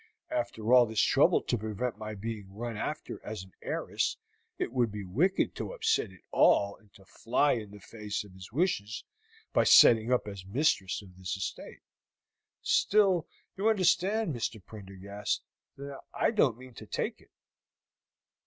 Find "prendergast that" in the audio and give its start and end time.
14.65-16.01